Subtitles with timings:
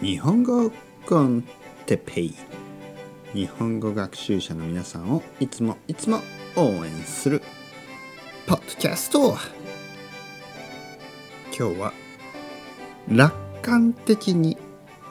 [0.00, 0.72] 日本語
[1.04, 1.44] コン
[1.84, 2.34] テペイ。
[3.34, 6.22] 日本語学習者の皆さんをいつもいつも
[6.56, 7.42] 応援する
[8.46, 9.36] ポッドキャスト。
[11.54, 11.92] 今日は
[13.08, 14.56] 楽観的に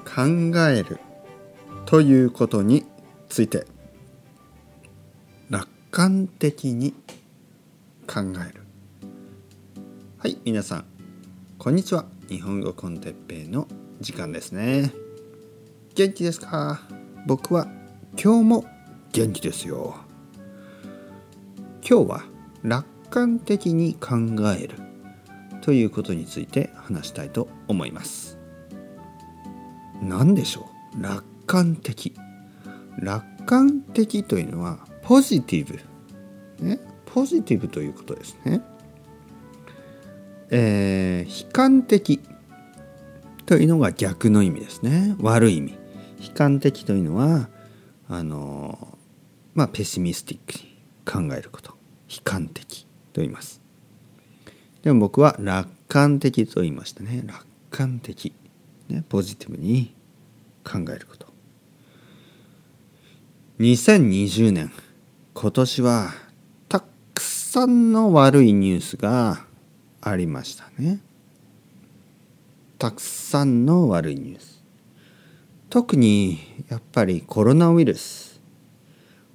[0.05, 0.23] 考
[0.67, 0.99] える
[1.85, 2.83] ということに
[3.29, 3.67] ついて
[5.51, 6.95] 楽観的に
[8.07, 8.63] 考える。
[10.17, 10.85] はい皆さん
[11.59, 12.18] こんにちは。
[12.29, 13.67] 日本語コンテッペイの
[13.99, 14.93] 時間ですね。
[15.95, 16.79] 元気ですか？
[17.25, 17.67] 僕は
[18.23, 18.65] 今日も
[19.11, 19.95] 元気ですよ。
[21.81, 22.23] 今日は
[22.61, 24.15] 楽観的に考
[24.55, 24.75] える
[25.61, 28.37] ということについて話したいと思います。
[29.99, 31.01] 何でしょう？
[31.01, 32.15] 楽観的。
[32.99, 35.79] 楽観的というのはポジティブ。
[36.63, 36.79] ね？
[37.07, 38.61] ポジティブということですね。
[40.51, 42.19] えー、悲観的
[43.45, 45.15] というのが逆の意味ですね。
[45.19, 45.77] 悪い意味。
[46.21, 47.49] 悲観的というのは
[48.07, 48.97] あの
[49.53, 51.71] まあペシミスティックに考えること。
[52.09, 53.61] 悲観的と言います。
[54.83, 57.23] でも僕は楽観的と言いましたね。
[57.25, 58.33] 楽観的、
[58.87, 59.93] ね、ポジティブに
[60.63, 61.27] 考えること。
[63.59, 64.71] 2020年
[65.33, 66.11] 今年は
[66.69, 69.48] たくさんの悪いニュースが
[70.01, 70.99] ありましたね。
[72.77, 74.63] たくさんの悪いニュース。
[75.69, 78.39] 特にやっぱりコロナウイルス。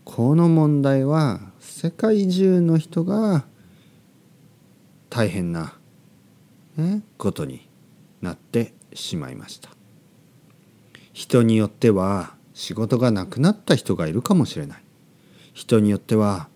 [0.04, 3.44] この問題は世界中の人が
[5.10, 5.74] 大変な、
[6.76, 7.68] ね、ことに
[8.20, 9.70] なってしまいました。
[11.12, 14.82] 人によっては仕事がなくなった人がいるかもしれない。
[15.52, 16.48] 人によっては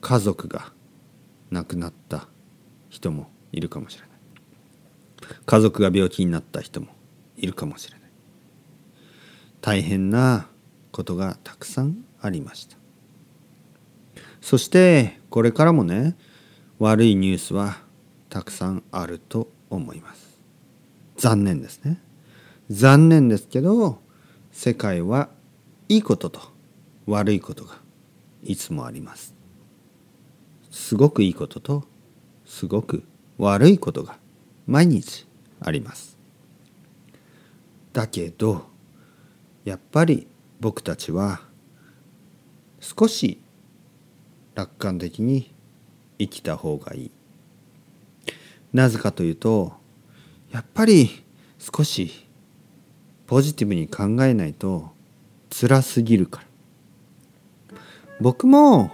[0.00, 0.72] 家族が
[1.50, 2.26] 亡くなった
[2.88, 4.10] 人もいるかもしれない。
[5.46, 6.88] 家族が病気になった人も
[7.36, 8.10] いるかもしれない。
[9.60, 10.48] 大変な
[10.92, 12.76] ことがたくさんありました。
[14.40, 16.16] そしてこれからもね
[16.78, 17.78] 悪いニュースは
[18.28, 20.38] たくさんあると思います。
[21.16, 22.00] 残念ですね。
[22.70, 24.00] 残念ですけど
[24.52, 25.28] 世界は
[25.88, 26.40] いいことと
[27.06, 27.78] 悪いことが
[28.42, 29.34] いつもあります。
[30.70, 31.84] すごくいいことと
[32.46, 33.04] すごく
[33.40, 34.18] 悪いことが
[34.66, 35.26] 毎日
[35.60, 36.18] あります。
[37.92, 38.66] だけど
[39.64, 40.26] やっぱり
[40.60, 41.40] 僕たちは
[42.80, 43.40] 少し
[44.54, 45.52] 楽観的に
[46.18, 47.10] 生きた方がいい。
[48.74, 49.72] なぜかというと
[50.52, 51.24] やっぱり
[51.58, 52.26] 少し
[53.26, 54.90] ポジティブに考えないと
[55.50, 56.46] 辛すぎるから。
[58.20, 58.90] 僕も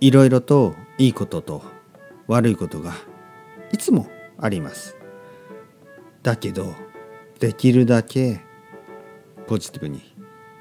[0.00, 1.62] いろいろといいことと
[2.26, 2.94] 悪いことが
[3.74, 4.06] いつも
[4.38, 4.96] あります。
[6.22, 6.72] だけど
[7.40, 8.40] できるだけ
[9.48, 10.00] ポジティブに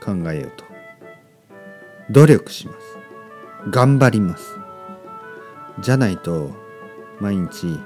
[0.03, 0.65] 考えようと。
[2.09, 2.79] 努力します。
[3.69, 4.57] 頑張ります。
[5.79, 6.55] じゃないと
[7.19, 7.79] 毎日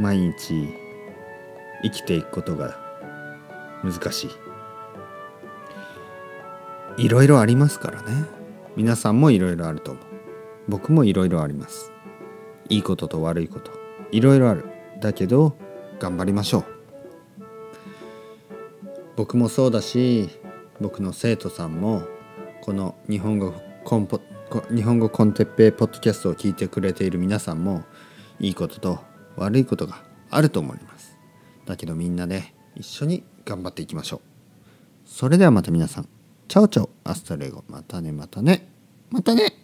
[0.00, 0.66] 毎日
[1.82, 2.78] 生きていくことが
[3.84, 4.28] 難し
[6.96, 7.04] い。
[7.04, 8.24] いろいろありますからね。
[8.76, 10.04] 皆さんもいろいろあると思う。
[10.68, 11.93] 僕もいろいろあります。
[12.68, 13.72] いいことと悪いこと。
[14.10, 14.64] いろいろある。
[15.00, 15.56] だけど
[15.98, 16.64] 頑張りましょう。
[19.16, 20.28] 僕もそうだし
[20.80, 22.02] 僕の生徒さんも
[22.62, 23.54] この日本語
[23.84, 24.20] コンポ
[24.74, 27.84] 日本語コンテッペイポッドキャストを聞いてくれている皆さんも
[28.40, 28.98] いいことと
[29.36, 31.16] 悪いことがあると思います。
[31.66, 34.20] だけどみんなで一緒に頑張っていきましょう。
[35.04, 36.08] それではまた皆さん。
[36.48, 36.90] Ciao ciao。
[37.04, 37.64] Hasta luego。
[37.68, 38.68] またねまたね。
[39.10, 39.63] またね。